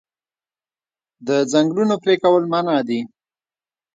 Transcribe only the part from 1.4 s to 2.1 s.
ځنګلونو